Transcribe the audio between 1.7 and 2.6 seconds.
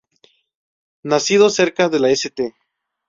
de St.